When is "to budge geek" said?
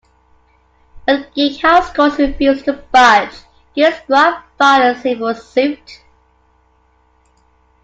2.65-3.93